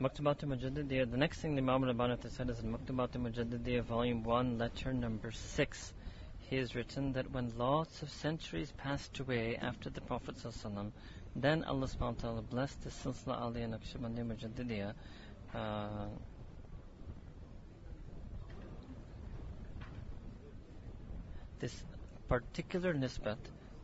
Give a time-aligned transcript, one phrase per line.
[0.00, 4.58] Maktubat Mujaddidiyya, the next thing the Imam Rabbani said is in Maktubat Mujaddidiyya, volume 1,
[4.58, 5.92] letter number 6.
[6.40, 10.34] He has written that when lots of centuries passed away after the Prophet
[11.36, 14.94] then Allah subhanahu wa ta'ala blessed the Silsila Aliyya Naqshbandi Mujaddidiyya.
[15.54, 16.06] Uh,
[21.60, 21.84] this
[22.28, 23.38] particular nisbat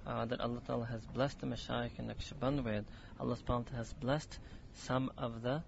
[0.09, 2.85] uh, that Allah Ta'ala has blessed the Mashaykh and Naqshband with,
[3.21, 4.39] Allah subhanahu wa ta'ala has blessed
[4.75, 5.63] some of the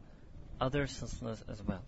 [0.61, 1.83] other silsilas as well.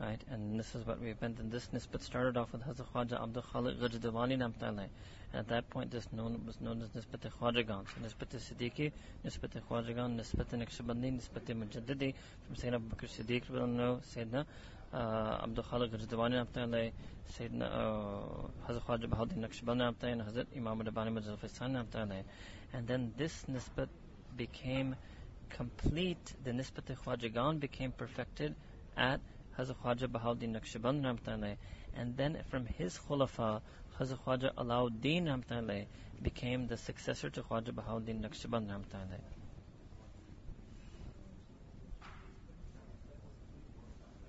[0.00, 0.20] Right?
[0.30, 3.42] And this is what we've been in this nisbat started off with Hazrat Khwaja Abdul
[3.42, 4.88] Khaliq Ghajdawani Namtalai.
[5.32, 7.84] And at that point this known, was known as Nisbat Khwajagan.
[7.86, 8.92] So Nisbat Siddiqui,
[9.26, 12.14] Nisbat Khwajagan, Nisbat Naqshbandi, Nisbat Mujaddidi,
[12.46, 14.46] from Sayyidina Abu Bakr Siddiq, don't know, Sayyidina
[14.94, 16.92] uh, Abdul Khaliq Ghajdawani Namtalai,
[17.38, 22.24] Sayyidina uh, Hazrat Khwaja Bahauddin Naqshbandi Namtalai, and Hazrat Imam Rabbani Majal Faisal.
[22.72, 23.88] And then this nisbat
[24.36, 24.96] became
[25.50, 28.54] complete, the Nisbat Khwajagan became perfected
[28.96, 29.20] at
[29.58, 31.56] Hazrat Khwaja Bahauddin Naqshband Ramtale.
[31.94, 33.60] And then from his Khulafa,
[33.98, 35.86] Hazrat Khwaja Alauddin Ramtale
[36.22, 39.20] became the successor to Khwaja Bahauddin Naqshband Ramtale.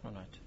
[0.04, 0.40] Alright.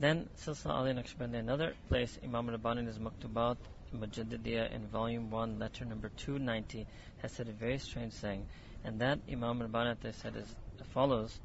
[0.00, 3.56] Then Silsila Ali Naqshbandi, another place, Imam Rabbani in his Maktubat
[3.94, 6.86] Mujaddidiyya in volume 1, letter number 290,
[7.18, 8.46] has said a very strange saying.
[8.84, 10.54] And that Imam Rabbani said as
[10.92, 11.38] follows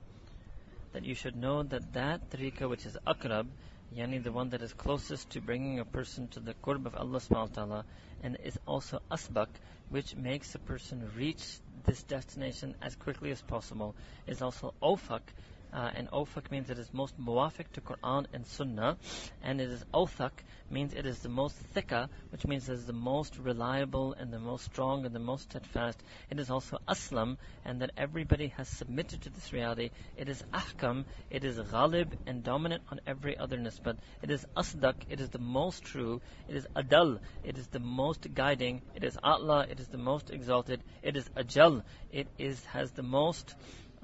[0.93, 3.47] that you should know that that tariqah which is akrab,
[3.95, 7.19] yani the one that is closest to bringing a person to the qurb of Allah
[7.19, 7.85] subhanahu wa ta'ala,
[8.21, 9.47] and is also asbak,
[9.89, 13.95] which makes a person reach this destination as quickly as possible,
[14.27, 15.21] is also ofak,
[15.73, 18.97] uh, and ofak means it is most muwafiq to Quran and Sunnah,
[19.41, 20.31] and it is othak
[20.69, 24.39] means it is the most thika, which means it is the most reliable and the
[24.39, 26.01] most strong and the most steadfast.
[26.29, 29.89] It is also aslam, and that everybody has submitted to this reality.
[30.15, 33.97] It is ahkam, it is ghalib and dominant on every other nisbat.
[34.21, 36.21] It is asdak, it is the most true.
[36.47, 38.81] It is adal, it is the most guiding.
[38.95, 40.81] It is atla, it is the most exalted.
[41.01, 43.55] It is ajal, it is has the most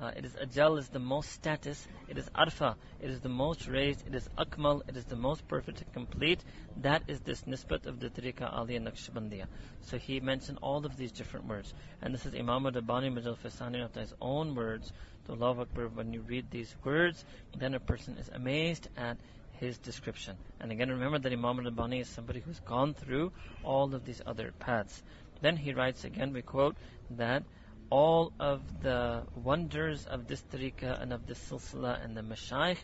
[0.01, 1.87] uh, it is Ajal is the most status.
[2.07, 2.75] It is Arfa.
[3.01, 4.07] It is the most raised.
[4.07, 4.81] It is Akmal.
[4.87, 6.43] It is the most perfect and complete.
[6.77, 9.47] That is this nisbat of the Tariqa Aliyya Naqshbandiya.
[9.81, 11.73] So he mentioned all of these different words.
[12.01, 14.93] And this is Imam Rabbani Majal Fasani of his own words.
[15.25, 17.25] To Allah Akbar, when you read these words,
[17.57, 19.17] then a person is amazed at
[19.59, 20.37] his description.
[20.61, 23.33] And again, remember that Imam Rabbani is somebody who's gone through
[23.63, 25.03] all of these other paths.
[25.41, 26.77] Then he writes again, we quote,
[27.11, 27.43] that
[27.89, 32.77] all of the wonders of this tariqah and of this silsila and the mashayikh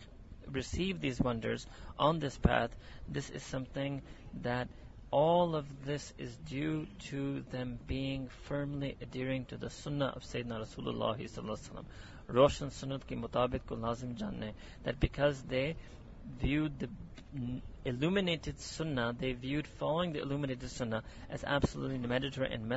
[0.50, 1.66] receive these wonders
[1.98, 2.70] on this path,
[3.08, 4.02] this is something
[4.42, 4.68] that
[5.10, 10.66] all of this is due to them being firmly adhering to the sunnah of Sayyidina
[10.66, 11.84] Rasulullah sallallahu
[12.28, 14.52] Roshan sunnat ki mutabik ko lazim janne
[14.82, 15.76] that because they
[16.40, 16.88] viewed the
[17.84, 22.68] illuminated sunnah, they viewed following the illuminated sunnah as absolutely mandatory and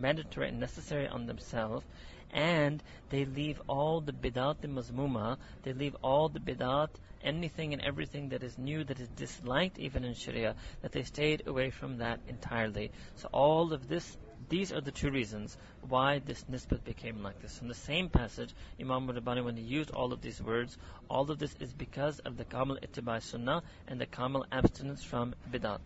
[0.00, 1.84] mandatory and necessary on themselves,
[2.32, 6.88] and they leave all the bidat in mazmuma, they leave all the bidat,
[7.22, 11.46] anything and everything that is new, that is disliked even in Sharia, that they stayed
[11.46, 12.92] away from that entirely.
[13.16, 14.16] So all of this
[14.48, 15.56] these are the two reasons
[15.88, 17.60] why this nisbat became like this.
[17.60, 20.78] In the same passage, Imam Rabbani, when he used all of these words,
[21.08, 25.34] all of this is because of the Kamal Ittibai Sunnah and the Kamal abstinence from
[25.52, 25.80] Bidat.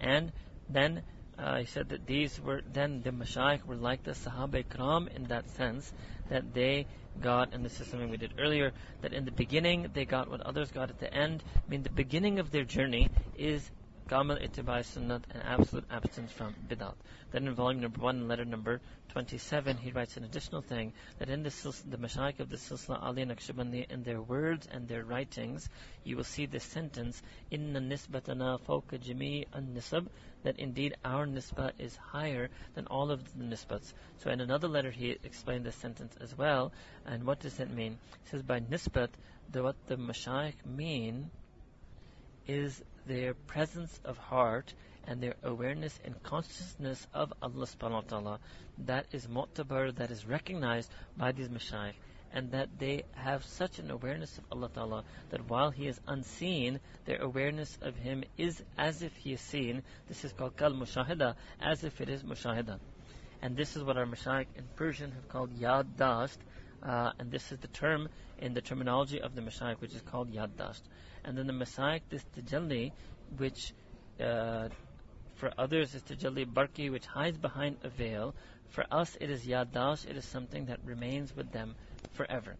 [0.00, 0.32] And
[0.68, 1.02] then
[1.38, 5.24] uh, he said that these were then the Mashaykh were like the Sahaba Ikram in
[5.24, 5.92] that sense
[6.28, 6.86] that they
[7.20, 8.72] got, and this is something we did earlier,
[9.02, 11.42] that in the beginning they got what others got at the end.
[11.56, 13.70] I mean, the beginning of their journey is
[14.08, 16.94] Kamal Ittibai Sunnat and absolute absence from Bidat.
[17.30, 18.80] Then in volume number 1, letter number
[19.10, 21.50] 27, he writes an additional thing that in the,
[21.86, 25.68] the of the Silsila Ali Naqshbandi, in their words and their writings,
[26.04, 27.20] you will see this sentence,
[27.50, 28.58] Inna nisbatana
[29.02, 30.06] jami an nisab,
[30.42, 33.92] that indeed our nisbah is higher than all of the nisbats.
[34.24, 36.72] So in another letter he explained this sentence as well.
[37.04, 37.98] And what does it mean?
[38.24, 39.10] He says by nisbat,
[39.52, 41.30] the, what the Mashaykh mean
[42.46, 44.72] is their presence of heart
[45.06, 48.38] and their awareness and consciousness of Allah subhanahu wa ta'ala
[48.86, 51.94] that is mu'tabar, that is recognized by these mashayikh
[52.32, 56.80] and that they have such an awareness of Allah Ta'ala that while He is unseen,
[57.06, 59.82] their awareness of Him is as if He is seen.
[60.08, 62.78] This is called kal mushahida, as if it is mushahida.
[63.40, 66.38] And this is what our mashayikh in Persian have called yad dasht,
[66.82, 68.08] uh, and this is the term
[68.38, 70.82] in the terminology of the mashayikh, which is called yad dasht.
[71.28, 72.90] And then the Messiah, this tajalli,
[73.36, 73.74] which
[74.18, 74.70] uh,
[75.34, 78.34] for others is tajalli barki, which hides behind a veil.
[78.70, 81.76] For us, it is yad dasht, it is something that remains with them
[82.12, 82.56] forever.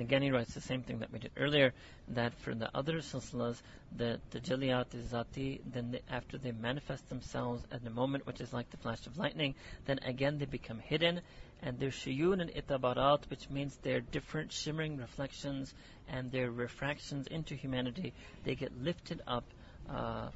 [0.00, 1.74] And again, he writes the same thing that we did earlier,
[2.08, 3.60] that for the other silsilas,
[3.94, 8.70] the tajalliyat zati, then they, after they manifest themselves at the moment which is like
[8.70, 9.54] the flash of lightning,
[9.84, 11.20] then again they become hidden,
[11.60, 15.74] and they're shuyun and itabarat, which means they're different shimmering reflections
[16.08, 18.14] and their refractions into humanity,
[18.44, 19.44] they get lifted up
[19.90, 20.30] uh,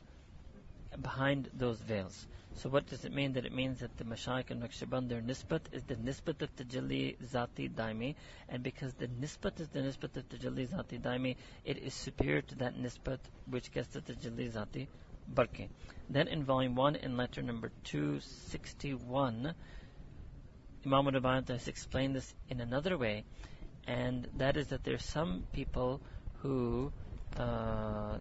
[1.00, 2.26] behind those veils.
[2.56, 3.32] So what does it mean?
[3.32, 7.16] That it means that the Mashaykh and Naqshband, their nisbat is the nisbat of Tajalli
[7.18, 8.14] Zati Daimi,
[8.48, 12.54] and because the nisbat is the nisbat of Tajalli Zati Daimi, it is superior to
[12.56, 13.18] that nisbat
[13.50, 14.86] which gets the Tajalli Zati
[15.34, 15.68] Barki.
[16.08, 19.54] Then in volume 1, in letter number 261,
[20.86, 23.24] Imam Rabbani has explained this in another way,
[23.86, 26.00] and that is that there are some people
[26.40, 26.92] who
[27.36, 28.18] uh,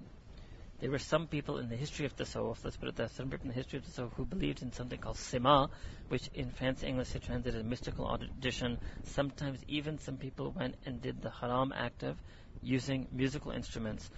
[0.84, 3.30] there were some people in the history of the Tasawwuf, let's put it that, some
[3.30, 5.70] people in the history of the Tasawwuf who believed in something called Sima,
[6.10, 8.78] which in fancy English is translated as mystical audition.
[9.06, 12.18] Sometimes even some people went and did the haram act of
[12.62, 14.12] using musical instruments.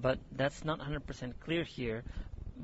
[0.00, 2.04] But that's not 100% clear here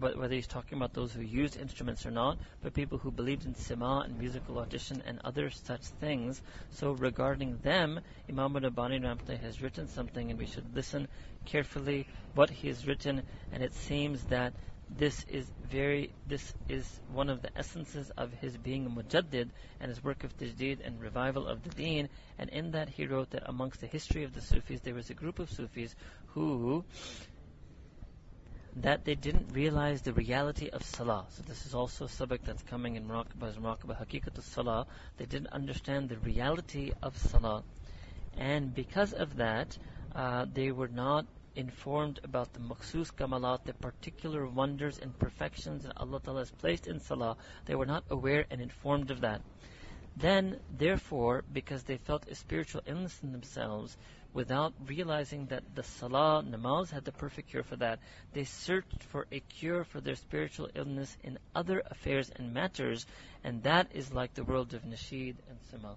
[0.00, 3.54] whether he's talking about those who used instruments or not, but people who believed in
[3.54, 6.42] sima and musical audition and other such things.
[6.70, 11.08] So regarding them, Imam Rabbani Ramte has written something and we should listen
[11.44, 13.22] carefully what he has written
[13.52, 14.52] and it seems that
[14.90, 19.50] this is very this is one of the essences of his being a mujaddid
[19.80, 22.08] and his work of tajdeed and revival of the deen
[22.38, 25.14] and in that he wrote that amongst the history of the Sufis there was a
[25.14, 25.94] group of Sufis
[26.28, 26.84] who
[28.82, 31.26] that they didn't realize the reality of salah.
[31.30, 34.86] So this is also a subject that's coming in Muraqabah as Muraqabah Hakikat salah.
[35.16, 37.64] They didn't understand the reality of salah.
[38.36, 39.76] And because of that,
[40.14, 41.26] uh, they were not
[41.56, 46.86] informed about the maksus kamalat, the particular wonders and perfections that Allah Ta'ala has placed
[46.86, 47.36] in salah.
[47.66, 49.42] They were not aware and informed of that.
[50.20, 53.96] Then, therefore, because they felt a spiritual illness in themselves,
[54.32, 58.00] without realizing that the salah, namaz had the perfect cure for that.
[58.32, 63.06] They searched for a cure for their spiritual illness in other affairs and matters,
[63.44, 65.94] and that is like the world of nasheed and sima.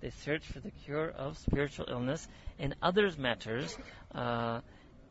[0.00, 2.26] They searched for the cure of spiritual illness
[2.58, 3.76] in other matters,
[4.14, 4.60] uh,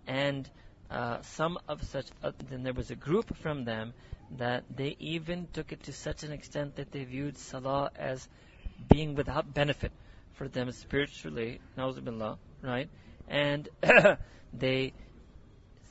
[0.08, 0.50] and
[0.90, 3.94] uh, some of such, uh, then there was a group from them
[4.38, 8.28] that they even took it to such an extent that they viewed salah as
[8.90, 9.92] being without benefit
[10.34, 12.90] for them spiritually, na'uzubillah, right?
[13.28, 13.68] And
[14.54, 14.94] they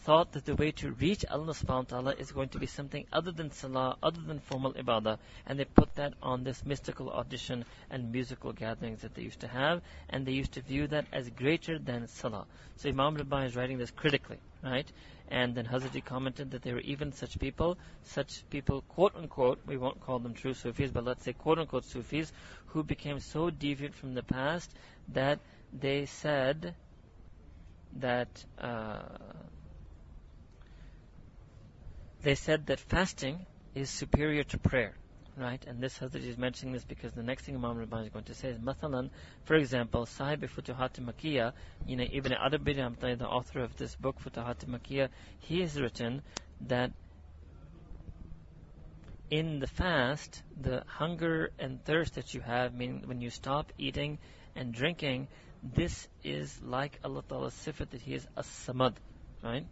[0.07, 3.05] thought that the way to reach Allah subhanahu wa ta'ala is going to be something
[3.13, 7.65] other than salah, other than formal ibadah, and they put that on this mystical audition
[7.91, 11.29] and musical gatherings that they used to have, and they used to view that as
[11.31, 12.47] greater than salah.
[12.77, 14.87] So Imam Rabbani is writing this critically, right?
[15.29, 19.77] And then Hazrat commented that there were even such people, such people, quote unquote, we
[19.77, 22.31] won't call them true Sufis, but let's say quote unquote Sufis,
[22.67, 24.71] who became so deviant from the past
[25.09, 25.41] that
[25.73, 26.77] they said
[27.99, 29.01] that uh,
[32.27, 34.97] they said that fasting is superior to prayer.
[35.37, 38.25] Right, and this Hazrat is mentioning this because the next thing Imam Rabbani is going
[38.25, 39.11] to say is, Mathalan,
[39.45, 41.53] for example, Sahib Futuhat Makkiyah,
[41.87, 45.09] you know, Ibn Arabi, the author of this book, Futuhat Makkiyah,
[45.39, 46.23] he has written
[46.63, 46.91] that
[49.31, 54.19] in the fast, the hunger and thirst that you have, meaning when you stop eating
[54.57, 55.29] and drinking,
[55.63, 58.95] this is like Allah Ta'ala's sifat that He is as-samad,
[59.45, 59.67] right?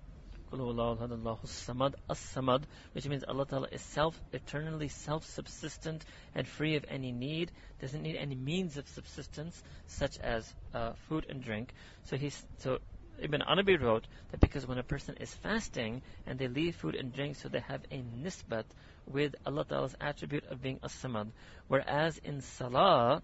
[0.57, 7.51] Samad, as-samad, which means Allah Ta'ala is self, eternally self-subsistent and free of any need,
[7.81, 11.73] doesn't need any means of subsistence, such as uh, food and drink.
[12.05, 12.79] So he's, so
[13.21, 17.13] Ibn Arabi wrote that because when a person is fasting and they leave food and
[17.13, 18.65] drink, so they have a nisbat
[19.07, 21.31] with Allah Ta'ala's attribute of being as-samad.
[21.69, 23.23] Whereas in salah,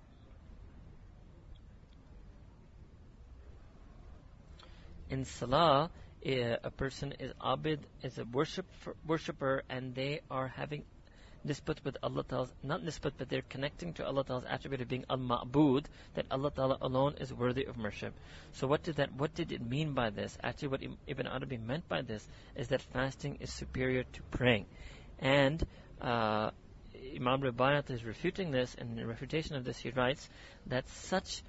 [5.08, 5.90] in salah,
[6.24, 8.66] a person is abid, is a worship,
[9.06, 10.84] worshipper, and they are having
[11.46, 15.04] nisbat with Allah Ta'ala, not nisbat, but they're connecting to Allah Ta'ala's attribute of being
[15.08, 18.12] al-ma'bud, that Allah Ta'ala alone is worthy of worship.
[18.52, 20.36] So what did that, what did it mean by this?
[20.42, 24.66] Actually, what Ibn Arabi meant by this is that fasting is superior to praying.
[25.18, 25.64] And,
[26.00, 26.50] uh,
[27.16, 30.28] Imam Rabbani is refuting this, and in refutation of this, he writes
[30.66, 31.42] that such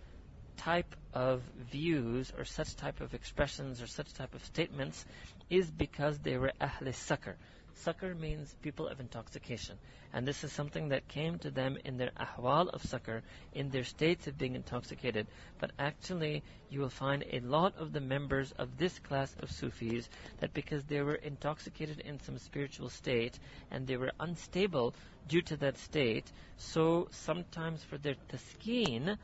[0.62, 1.42] type of
[1.72, 5.06] views or such type of expressions or such type of statements
[5.50, 7.36] is because they were ahle sakr.
[7.74, 9.78] Sakr means people of intoxication.
[10.14, 13.84] And this is something that came to them in their ahwal of sakr, in their
[13.84, 15.26] states of being intoxicated.
[15.58, 20.10] But actually, you will find a lot of the members of this class of Sufis
[20.42, 23.40] that because they were intoxicated in some spiritual state
[23.72, 24.94] and they were unstable
[25.28, 29.18] due to that state, so sometimes for their taskeen,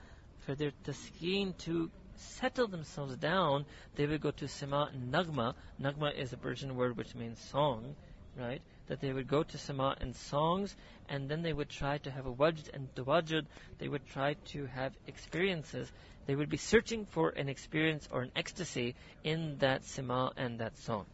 [0.48, 5.54] for their taskeen to settle themselves down, they would go to Sima Nagma.
[5.80, 7.98] Nagma is a Persian word which means song,
[8.40, 8.62] right?
[8.88, 10.74] That they would go to Sima and songs,
[11.10, 13.46] and then they would try to have a wajd and tawajud.
[13.78, 15.92] They would try to have experiences.
[16.28, 20.78] They would be searching for an experience or an ecstasy in that Sima and that
[20.78, 21.08] song.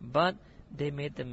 [0.00, 0.36] But
[0.74, 1.24] they made the,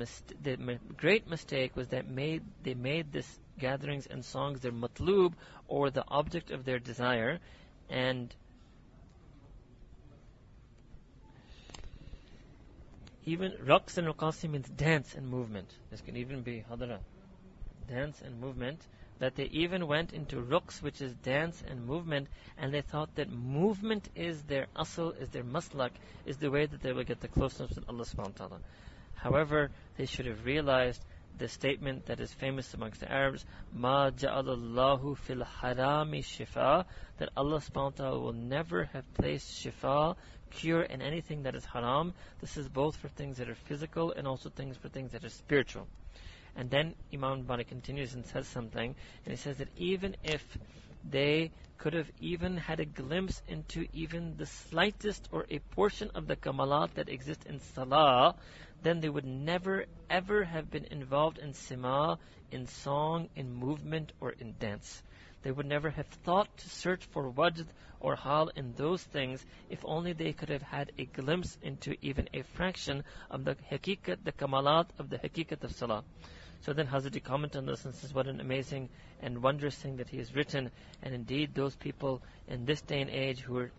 [0.44, 5.34] the great mistake was that made they made this gatherings and songs their matlub
[5.68, 7.40] or the object of their desire
[7.90, 8.34] and
[13.26, 15.70] even raqs and raqasi means dance and movement.
[15.92, 17.00] This can even be hadara
[17.88, 18.80] dance and movement.
[19.20, 23.30] That they even went into ruqs which is dance and movement and they thought that
[23.30, 25.92] movement is their asl is their maslak
[26.26, 28.60] is the way that they will get the closeness with Allah subhanahu
[29.16, 31.04] However, they should have realized
[31.40, 36.86] the statement that is famous amongst the Arabs, Ma ja'alallahu fil harami shifa,
[37.18, 40.16] that Allah subhanahu wa ta'ala will never have placed shifa,
[40.52, 42.14] cure in anything that is haram.
[42.42, 45.30] This is both for things that are physical and also things for things that are
[45.30, 45.88] spiritual.
[46.56, 50.44] And then Imam Bani continues and says something, and he says that even if
[51.10, 56.28] they could have even had a glimpse into even the slightest or a portion of
[56.28, 58.36] the kamalat that exist in salah,
[58.84, 62.18] then they would never ever have been involved in sima,
[62.52, 65.02] in song, in movement, or in dance.
[65.42, 67.66] They would never have thought to search for wajd
[68.02, 72.28] or hal in those things if only they could have had a glimpse into even
[72.34, 76.04] a fraction of the hakikat, the kamalat of the hakikat of salah.
[76.62, 78.90] So then Hazrat comment on this and says what an amazing
[79.22, 80.72] and wondrous thing that he has written.
[81.02, 83.72] And indeed those people in this day and age who are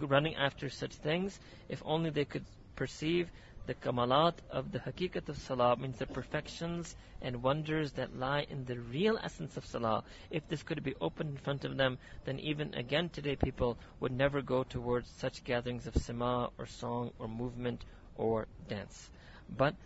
[0.00, 3.30] running after such things, if only they could perceive
[3.66, 8.64] the kamalat of the hakikat of salah means the perfections and wonders that lie in
[8.64, 10.02] the real essence of salah.
[10.30, 14.10] If this could be opened in front of them, then even again today people would
[14.10, 17.84] never go towards such gatherings of sima or song or movement
[18.16, 19.10] or dance.
[19.48, 19.76] But,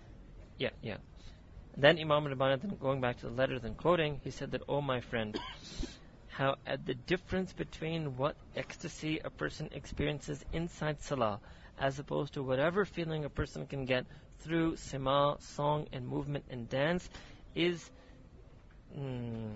[0.59, 0.97] yeah, yeah.
[1.77, 4.81] Then Imam Rabbani, then going back to the letter, then quoting, he said that, Oh
[4.81, 5.39] my friend,
[6.29, 11.41] how at the difference between what ecstasy a person experiences inside salah
[11.79, 14.07] as opposed to whatever feeling a person can get
[14.39, 17.09] through sima, song and movement and dance
[17.55, 17.91] is
[18.97, 19.53] mm,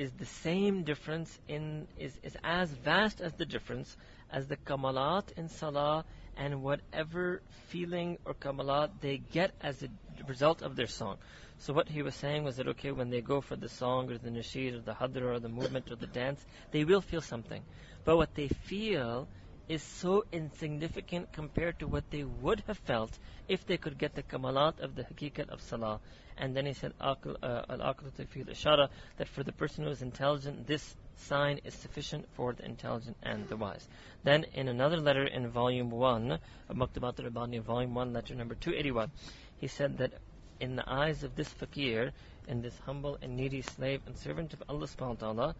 [0.00, 3.98] is the same difference in is, is as vast as the difference
[4.32, 6.06] as the kamalat in salah
[6.38, 9.88] and whatever feeling or kamalat they get as a
[10.26, 11.18] result of their song.
[11.58, 14.16] So what he was saying was that okay, when they go for the song or
[14.16, 17.62] the nasheed or the hadr or the movement or the dance, they will feel something.
[18.06, 19.28] But what they feel
[19.70, 24.22] is so insignificant compared to what they would have felt if they could get the
[24.24, 26.00] kamalat of the hakikat of salah.
[26.36, 27.76] And then he said, al-aql uh,
[28.18, 32.64] tafid ishara, that for the person who is intelligent, this sign is sufficient for the
[32.64, 33.86] intelligent and the wise.
[34.24, 39.12] Then in another letter in volume 1 of Maktubat al-Rabbani, volume 1, letter number 281,
[39.58, 40.14] he said that
[40.58, 42.10] in the eyes of this fakir
[42.48, 45.54] in this humble and needy slave and servant of Allah subhanahu wa ta'ala,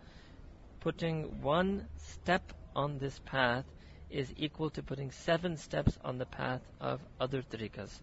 [0.80, 3.64] putting one step on this path
[4.10, 8.00] is equal to putting seven steps on the path of other tariqas.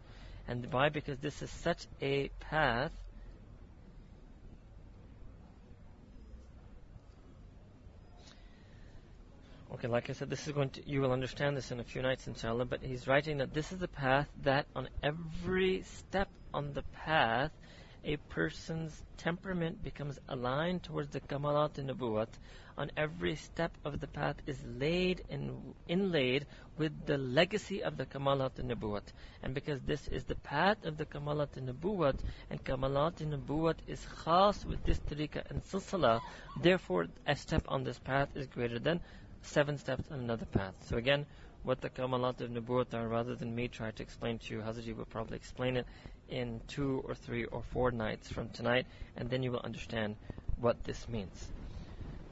[0.48, 0.90] And why?
[0.90, 2.92] Because this is such a path
[9.74, 12.02] Okay, like I said, this is going to, you will understand this in a few
[12.02, 16.74] nights, inshallah, but he's writing that this is a path that on every step on
[16.74, 17.52] the path,
[18.08, 22.30] a person's temperament becomes aligned towards the kamalat and nubuwat.
[22.78, 26.46] On every step of the path is laid and inlaid
[26.78, 29.04] with the legacy of the kamalat and nubuwat.
[29.44, 33.76] And because this is the path of the kamalat and nubuwat, and kamalat and nubuwat
[33.88, 36.22] is khas with this tariqah and silsila,
[36.62, 39.02] therefore a step on this path is greater than
[39.42, 40.76] seven steps on another path.
[40.86, 41.26] So again,
[41.64, 44.96] what the Kamalat of Nubuwwat are, rather than me try to explain to you, Hazrat
[44.96, 45.86] will probably explain it
[46.30, 50.16] in two or three or four nights from tonight, and then you will understand
[50.60, 51.48] what this means.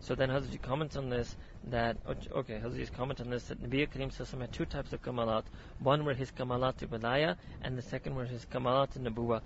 [0.02, 1.36] So then Hazrat comments on this
[1.72, 5.44] that, okay, Hazrat's comment on this that Nabi Karim Sassam had two types of Kamalat.
[5.80, 9.42] One were his Kamalat Wilaya, and the second were his Kamalat Nabuwa.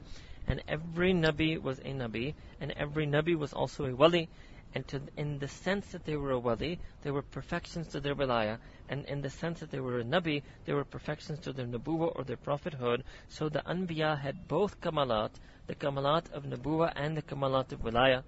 [0.47, 4.27] And every Nabi was a Nabi, and every Nabi was also a Wali,
[4.75, 8.15] and to, in the sense that they were a wali, they were perfections to their
[8.15, 8.57] wilaya,
[8.87, 12.11] and in the sense that they were a nabi, they were perfections to their nubuwa
[12.15, 13.03] or their prophethood.
[13.27, 15.31] So the anbiya had both kamalat,
[15.67, 18.23] the kamalat of nubuwa and the kamalat of wilaya.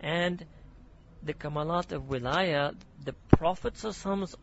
[0.00, 0.44] And
[1.22, 3.84] the kamalat of wilaya, the Prophet's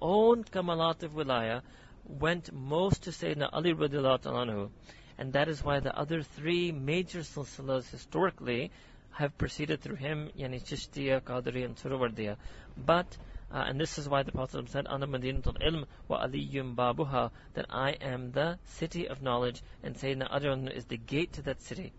[0.01, 1.61] own kamalat of wilaya,
[2.05, 4.69] went most to Sayyidina Ali radiallahu anhu.
[5.17, 8.71] And that is why the other three major silsilas historically
[9.15, 12.35] have proceeded through him, yani Chishtiya, Qadri, and Suhrawardiya.
[12.77, 13.17] But
[13.51, 17.65] uh, and this is why the Prophet said, "Ana Madinatul Ilm wa Aliyum Babuha," that
[17.69, 21.93] I am the city of knowledge, and Sayyidina Ali is the gate to that city.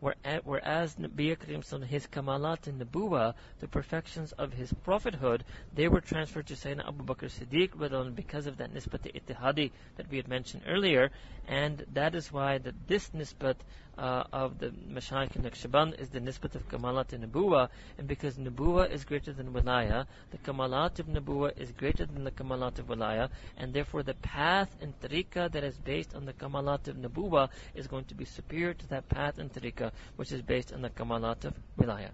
[0.00, 6.46] Whereas Nabi Karim his kamalat in Nabuwa, the perfections of his prophethood, they were transferred
[6.48, 11.10] to Sayyidina Abu Bakr Siddiq because of that nisbat ittihadi that we had mentioned earlier.
[11.48, 13.56] And that is why that this nisbat
[13.98, 18.90] uh, of the Mashayikh Naqshband is the nisbat of Kamalat in Nabuwa, and because Nabuwa
[18.90, 23.30] is greater than Wilaya, the Kamalat of Nabuwa is greater than the Kamalat of Wilaya,
[23.56, 27.86] and therefore the path and tariqah that is based on the Kamalat of Nabuwa is
[27.86, 31.44] going to be superior to that path and tariqah which is based on the Kamalat
[31.44, 32.10] of Wilaya.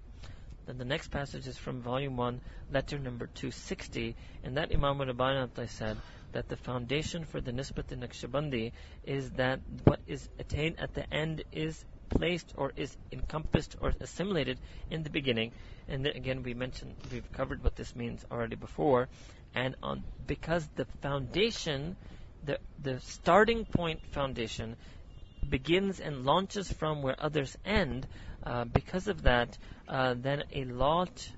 [0.66, 5.48] Then the next passage is from volume 1, letter number 260, and that Imam Rabbani
[5.66, 5.96] said
[6.32, 8.72] that the foundation for the Nisbat in Naqshbandi
[9.04, 14.58] is that what is attained at the end is placed or is encompassed or assimilated
[14.90, 15.52] in the beginning.
[15.88, 19.08] And then again, we mentioned, we've covered what this means already before.
[19.54, 21.96] And on, because the foundation,
[22.44, 24.76] the, the starting point foundation
[25.48, 28.06] begins and launches from where others end,
[28.44, 29.56] uh, because of that,
[29.88, 31.28] uh, then a lot,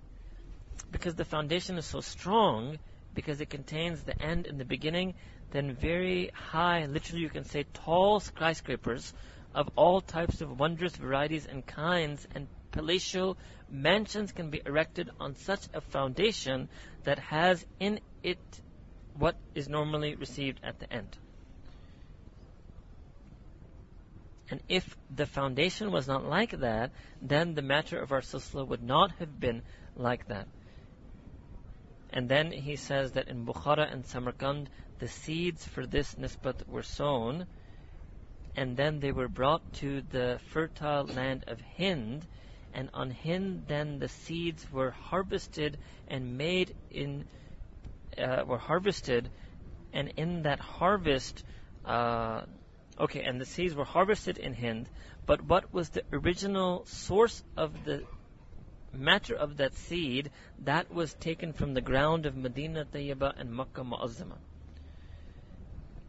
[0.90, 2.78] because the foundation is so strong,
[3.14, 5.14] because it contains the end and the beginning,
[5.50, 9.12] then very high, literally you can say tall skyscrapers
[9.54, 13.37] of all types of wondrous varieties and kinds and palatial
[13.71, 16.69] mansions can be erected on such a foundation
[17.04, 18.38] that has in it
[19.19, 21.19] what is normally received at the end.
[24.50, 26.90] And if the foundation was not like that,
[27.23, 29.62] then the matter of our silsila would not have been
[29.97, 30.47] like that.
[32.12, 36.83] And then he says that in Bukhara and Samarkand, the seeds for this nisbat were
[36.83, 37.47] sown,
[38.54, 42.26] and then they were brought to the fertile land of Hind,
[42.75, 47.25] and on Hind then the seeds were harvested and made in,
[48.19, 49.30] uh, were harvested,
[49.95, 51.43] and in that harvest,
[51.86, 52.43] uh,
[52.99, 54.86] okay, and the seeds were harvested in Hind,
[55.25, 58.02] but what was the original source of the
[58.93, 60.31] matter of that seed,
[60.65, 64.37] that was taken from the ground of Medina Tayyibah and Makkah Mu'azzama.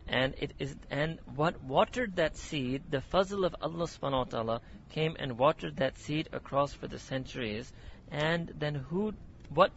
[0.07, 4.61] And it is and what watered that seed, the fazl of Allah subhanahu wa ta'ala
[4.89, 7.71] came and watered that seed across for the centuries.
[8.11, 9.13] And then who
[9.49, 9.71] what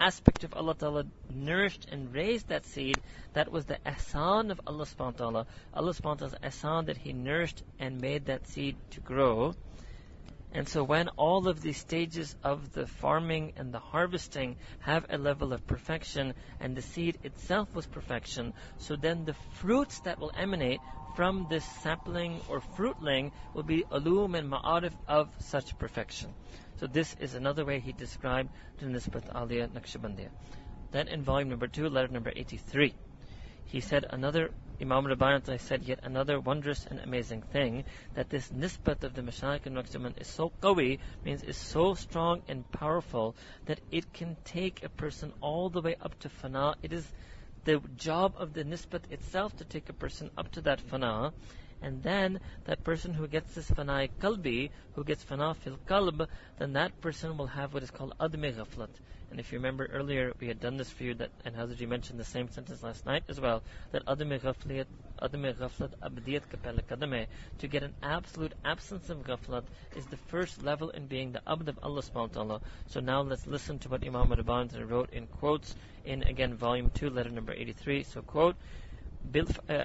[0.00, 2.98] aspect of Allah Ta'ala nourished and raised that seed,
[3.32, 5.46] that was the asan of Allah subhanahu wa ta'ala.
[5.74, 9.54] Allah subhanahu wa ta'ala's ahsan that He nourished and made that seed to grow.
[10.52, 15.18] And so when all of these stages of the farming and the harvesting have a
[15.18, 20.32] level of perfection and the seed itself was perfection, so then the fruits that will
[20.36, 20.80] emanate
[21.14, 26.32] from this sapling or fruitling will be ulum and ma'arif of such perfection.
[26.80, 30.30] So this is another way he described the Nisbat Aliyah Naqshbandiyah.
[30.92, 32.94] Then in volume number 2, letter number 83,
[33.66, 39.02] he said another Imam Rabbani said yet another wondrous and amazing thing that this nisbat
[39.02, 43.34] of the Mashayikh and Naqshband is so qawi, means is so strong and powerful
[43.66, 46.76] that it can take a person all the way up to fana.
[46.80, 47.12] It is
[47.64, 51.32] the job of the nisbat itself to take a person up to that fana.
[51.80, 55.54] And then that person who gets this fana kalbi, who gets fil
[55.86, 58.88] kalb, then that person will have what is called admi ghaflat.
[59.30, 62.18] And if you remember earlier, we had done this for you, that, and Hazrat mentioned
[62.18, 63.62] the same sentence last night as well,
[63.92, 64.86] that adami ghaflat,
[65.20, 67.26] abdiyat kapela kadame,
[67.58, 69.64] to get an absolute absence of ghaflat
[69.96, 72.60] is the first level in being the abd of Allah subhanahu wa ta'ala.
[72.86, 77.10] So now let's listen to what Imam Rabbani wrote in quotes in, again, volume 2,
[77.10, 78.04] letter number 83.
[78.04, 78.56] So quote,
[79.30, 79.84] Bil, uh,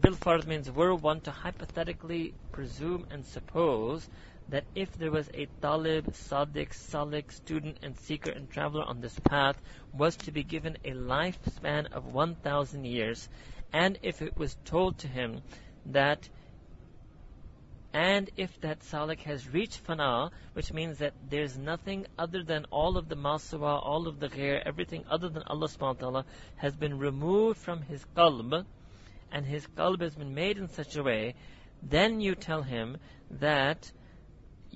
[0.00, 4.08] Bilfard means were one to hypothetically presume and suppose
[4.48, 9.18] that if there was a talib, sadiq, salik, student and seeker and traveler on this
[9.20, 9.60] path
[9.92, 13.28] was to be given a lifespan of 1,000 years,
[13.72, 15.42] and if it was told to him
[15.84, 16.28] that
[17.96, 22.98] and if that salik has reached fana, which means that there's nothing other than all
[22.98, 26.24] of the masuwa, all of the ghair, everything other than Allah subhanahu wa ta'ala
[26.56, 28.66] has been removed from his qalb,
[29.32, 31.36] and his qalb has been made in such a way,
[31.82, 32.98] then you tell him
[33.30, 33.90] that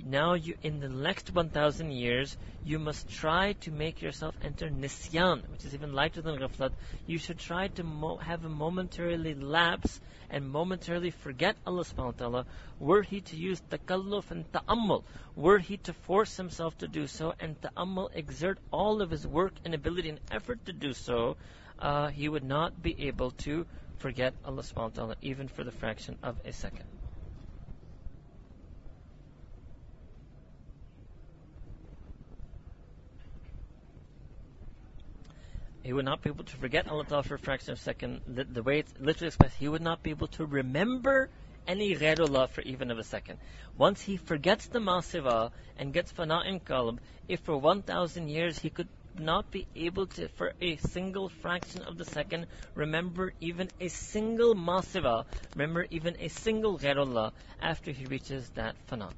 [0.06, 5.48] now you in the next 1000 years you must try to make yourself enter nisyan
[5.50, 6.72] which is even lighter than ghaflat
[7.06, 12.20] you should try to mo- have a momentarily lapse and momentarily forget Allah subhanahu wa
[12.22, 12.46] ta'ala
[12.78, 15.04] were he to use takalluf and ta'ammul
[15.36, 19.54] were he to force himself to do so and ta'ammul exert all of his work
[19.64, 21.36] and ability and effort to do so
[21.78, 25.72] uh, he would not be able to forget Allah subhanahu wa ta'ala even for the
[25.72, 26.84] fraction of a second.
[35.82, 38.20] He would not be able to forget Allah Ta'ala for a fraction of a second.
[38.26, 41.30] The, the way it's literally expressed, he would not be able to remember
[41.66, 43.38] any ghairullah for even of a second.
[43.78, 48.68] Once he forgets the masiva and gets fana in qalb, if for 1,000 years he
[48.68, 48.88] could
[49.18, 54.54] not be able to, for a single fraction of the second, remember even a single
[54.54, 59.10] masiva, remember even a single ghairullah after he reaches that fana.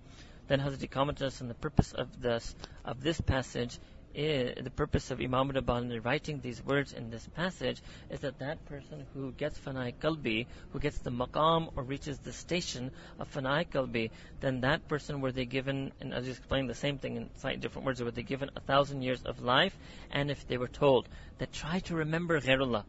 [0.49, 3.79] Then Hazrat commented on the purpose of this of this passage
[4.15, 9.07] the purpose of Imam Rabbani writing these words in this passage is that that person
[9.15, 14.11] who gets Fanai Kalbi, who gets the maqam or reaches the station of Fanai Kalbi,
[14.41, 17.61] then that person were they given, and as you explained the same thing in slightly
[17.61, 19.77] different words, were they given a thousand years of life,
[20.11, 22.85] and if they were told that try to remember Ghairullah,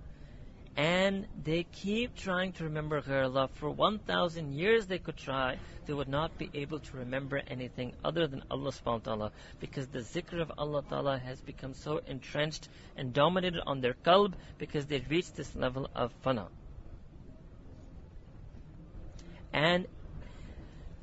[0.75, 3.49] and they keep trying to remember Allah.
[3.53, 8.25] For 1,000 years they could try, they would not be able to remember anything other
[8.25, 12.69] than Allah subhanahu wa ta'ala because the zikr of Allah ta'ala has become so entrenched
[12.97, 16.47] and dominated on their qalb because they've reached this level of fana.
[19.53, 19.85] And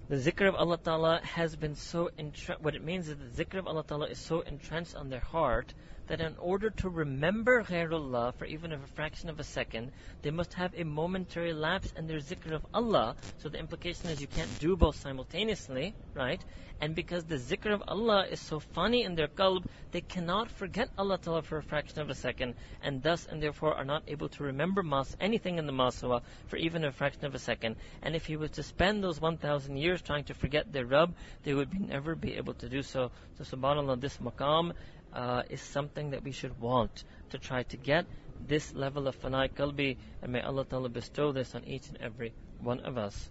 [0.09, 3.61] the zikr of Allah Ta'ala has been so entrenched, what it means is the zikr
[3.61, 5.73] of Allah Ta'ala is so entrenched on their heart
[6.11, 9.93] that in order to remember Ghairullah for even a fraction of a second,
[10.23, 13.15] they must have a momentary lapse in their zikr of Allah.
[13.39, 16.45] So the implication is you can't do both simultaneously, right?
[16.81, 20.89] And because the zikr of Allah is so funny in their qalb, they cannot forget
[20.99, 24.31] Allah Ta'ala for a fraction of a second, and thus and therefore are not able
[24.31, 27.77] to remember mas anything in the maswa for even a fraction of a second.
[28.03, 31.55] And if he was to spend those 1,000 years trying to forget their Rabb, they
[31.55, 33.13] would never be able to do so.
[33.39, 34.73] So subhanAllah, this maqam
[35.13, 38.07] uh, is something that we should want to try to get
[38.47, 42.33] this level of fanai kalbi and may Allah Ta'ala bestow this on each and every
[42.61, 43.31] one of us.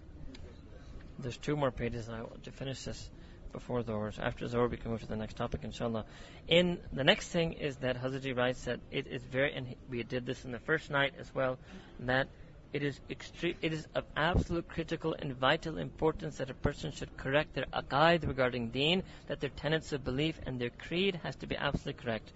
[1.18, 3.10] There's two more pages and I want to finish this
[3.52, 4.12] before Zohar.
[4.18, 6.04] After Zohar we can move to the next topic inshallah.
[6.48, 10.26] In the next thing is that Hazrat writes that it is very and we did
[10.26, 11.58] this in the first night as well,
[12.00, 12.28] that
[12.72, 17.16] it is extreme, it is of absolute critical and vital importance that a person should
[17.16, 21.46] correct their aqaid regarding deen, that their tenets of belief and their creed has to
[21.46, 22.32] be absolutely correct.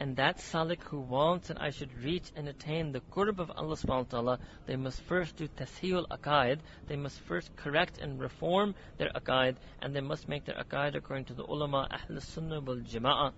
[0.00, 3.74] And that salik who wants that I should reach and attain the qurb of Allah
[3.76, 8.74] subhanahu wa ta'ala, they must first do tasheel aqaid, they must first correct and reform
[8.96, 12.76] their aqaid, and they must make their aqaid according to the ulama ahl sunnah wal
[12.76, 13.32] jama'ah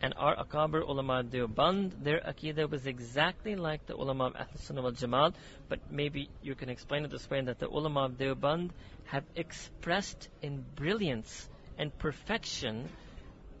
[0.00, 5.32] and our Akabir ulama Deoband, their Aqidah was exactly like the ulama of Ahl Sunnah
[5.68, 8.70] but maybe you can explain it this way that the ulama of Deoband
[9.04, 12.90] have expressed in brilliance and perfection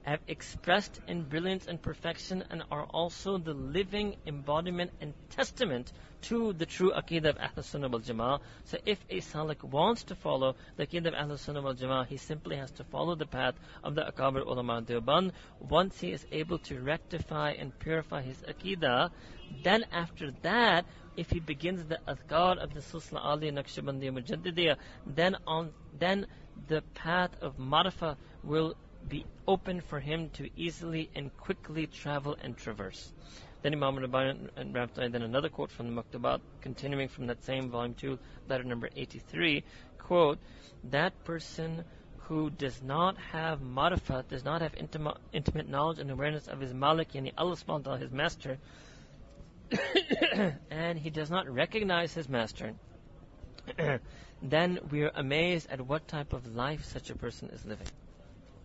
[0.06, 5.92] have expressed in brilliance and perfection and are also the living embodiment and testament
[6.22, 8.38] to the true Aqidah of Ahl Sunnah wal Jama'ah.
[8.66, 12.18] So if a Salik wants to follow the Aqidah of Ahl Sunnah wal Jama'ah, he
[12.18, 15.32] simply has to follow the path of the Akabir Ulama Deoband.
[15.58, 19.10] Once he is able to rectify and purify his Aqidah,
[19.64, 25.36] then after that, if he begins the adhkar of the Silsila Ali Naqshbandi Mujaddidiyah, then
[25.48, 26.26] on then
[26.68, 28.74] the path of Marifa will
[29.08, 33.12] be open for him to easily and quickly travel and traverse.
[33.62, 33.98] Then Imam
[34.56, 38.64] and Rabbi, then another quote from the Maktubat, continuing from that same volume 2, letter
[38.64, 39.64] number 83,
[39.98, 40.38] quote,
[40.84, 41.84] that person
[42.18, 46.74] who does not have marifat, does not have intima, intimate knowledge and awareness of his
[46.74, 48.58] malik, yani Allah subhanahu his master,
[50.70, 52.74] and he does not recognize his master,
[54.42, 57.86] then we are amazed at what type of life such a person is living.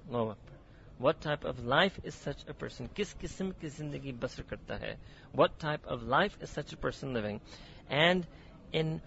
[0.09, 0.57] Allah Akbar.
[0.97, 2.89] What type of life is such a person?
[2.93, 4.95] Kis kisim ki zindagi basr karta hai?
[5.31, 7.41] What type of life is such a person living?
[7.89, 8.27] And
[8.71, 9.01] in,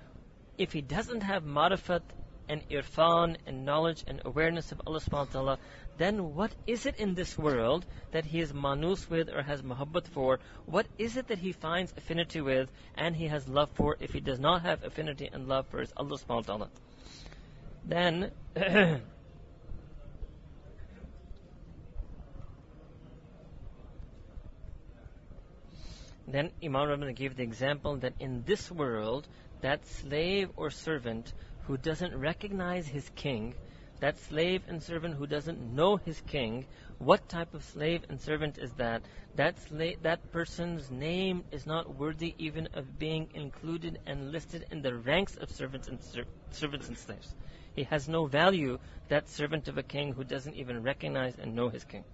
[0.59, 2.03] if he doesn't have marifat
[2.49, 5.59] and irfan and knowledge and awareness of Allah subhanahu wa ta'ala,
[5.97, 10.09] then what is it in this world that he is manus with or has muhabbat
[10.09, 10.41] for?
[10.67, 14.21] What is it that he finds affinity with and he has love for if he
[14.21, 16.69] does not have affinity and love for his Allah subhanahu wa ta'ala?
[17.85, 18.33] Then,
[26.27, 29.29] Then Imam Rabbi gave the example that in this world,
[29.61, 31.33] that slave or servant
[31.67, 33.55] who doesn't recognize his king,
[34.01, 36.67] that slave and servant who doesn't know his king,
[36.99, 39.03] what type of slave and servant is that?
[39.35, 44.83] That slave, that person's name is not worthy even of being included and listed in
[44.83, 47.35] the ranks of servants and ser- servants and slaves.
[47.75, 51.69] He has no value, that servant of a king who doesn't even recognize and know
[51.69, 52.05] his king.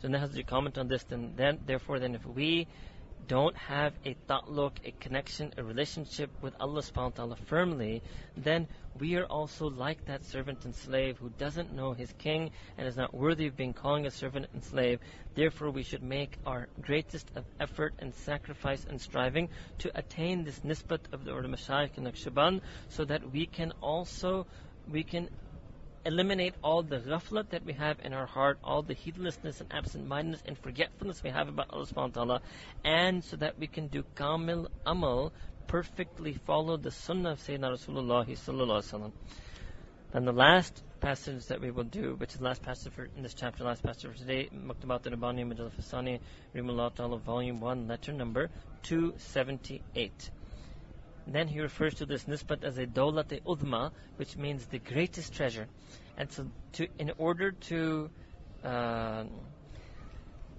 [0.00, 2.66] So Nahazri comment on this, then, then therefore then if we
[3.28, 8.02] don't have a ta'luq, a connection, a relationship with Allah subhanahu wa ta'ala firmly,
[8.36, 12.86] then we are also like that servant and slave who doesn't know his king and
[12.86, 15.00] is not worthy of being called a servant and slave.
[15.34, 20.60] Therefore, we should make our greatest of effort and sacrifice and striving to attain this
[20.60, 24.46] nisbat of the order Mashayikh and Naqshband so that we can also,
[24.90, 25.28] we can
[26.04, 30.42] eliminate all the ghaflat that we have in our heart, all the heedlessness and absent-mindedness
[30.46, 32.40] and forgetfulness we have about Allah subhanahu wa ta'ala,
[32.84, 35.32] and so that we can do kamil amal,
[35.66, 39.12] perfectly follow the sunnah of Sayyidina Rasulullah sallallahu alaihi wasallam.
[40.12, 43.22] And the last passage that we will do, which is the last passage for, in
[43.22, 46.20] this chapter, last passage for today, Maktubat al-Rabbani Majal Fasani,
[46.54, 48.50] Rimullah Ta'ala, Volume 1, letter number
[48.82, 50.30] 278.
[51.26, 55.68] Then he refers to this nisbat as a dawlat udma, which means the greatest treasure.
[56.16, 58.10] And so, to, in order to
[58.64, 59.24] uh,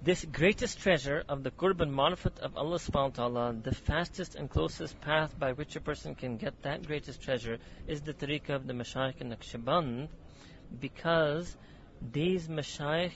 [0.02, 4.50] this greatest treasure of the qurban marifat of Allah subhanahu wa ta'ala, the fastest and
[4.50, 8.66] closest path by which a person can get that greatest treasure is the tariqah of
[8.66, 10.08] the Mashayikh and Naqshband,
[10.78, 11.56] because
[12.12, 13.12] these Mashayikh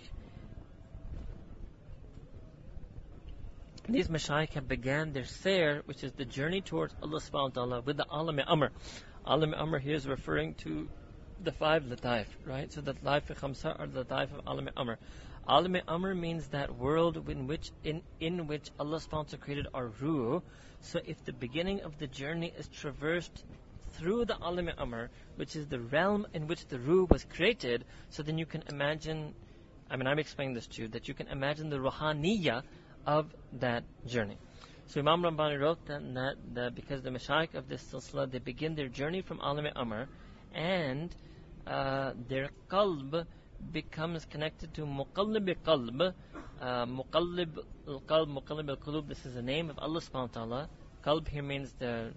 [3.88, 7.81] these mashayikh have began their sayr, which is the journey towards Allah subhanahu wa ta'ala,
[7.81, 8.70] with the alam amr.
[9.24, 10.88] Alam amr here is referring to
[11.42, 12.70] the five lataif, right?
[12.70, 14.98] So the lataif khamsa are the lataif of alam amr.
[15.48, 19.66] Alam amr means that world in which in, in which Allah subhanahu wa ta'ala created
[19.72, 20.42] our ruh.
[20.83, 23.44] So if the beginning of the journey is traversed
[23.92, 28.22] through the alam amr, which is the realm in which the ruh was created, so
[28.22, 29.35] then you can imagine
[29.90, 32.62] I mean, I'm explaining this to you, that you can imagine the ruhaniyah
[33.07, 34.37] of that journey.
[34.87, 38.75] So Imam Rabbani wrote that, that, that because the Mashayikh of this silsila, they begin
[38.75, 40.09] their journey from Alam Amr
[40.55, 41.15] and
[41.67, 43.27] uh, their qalb
[43.73, 46.15] becomes connected to Muqallib qalb.
[46.61, 50.69] Uh, Muqallib al-qalb, Muqallib al-qulub, this is the name of Allah subhanahu wa ta'ala.
[51.05, 52.13] Qalb here means the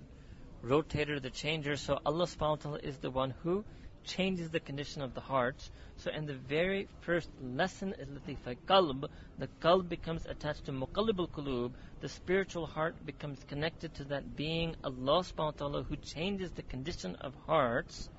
[0.63, 1.75] rotator, the changer.
[1.75, 3.65] So Allah subhanahu wa ta'ala is the one who
[4.03, 5.69] changes the condition of the heart.
[5.97, 11.19] So in the very first lesson is latifa qalb, the qalb becomes attached to muqallib
[11.19, 16.51] al-qulub, the spiritual heart becomes connected to that being Allah subhanahu wa ta'ala who changes
[16.51, 18.09] the condition of hearts.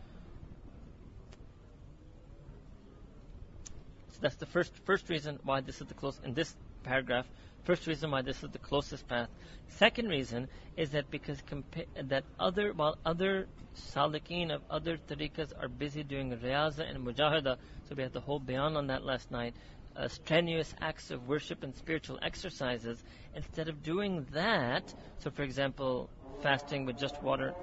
[4.10, 7.26] So that's the first first reason why this is the close in this paragraph
[7.64, 9.28] First reason why this is the closest path.
[9.68, 13.46] Second reason is that because compa- that other while other
[13.76, 17.56] salikin of other tariqas are busy doing riyaza and mujahada,
[17.88, 19.54] so we had the whole bayan on that last night.
[19.94, 23.02] Uh, strenuous acts of worship and spiritual exercises.
[23.34, 27.54] Instead of doing that, so for example, fasting with just water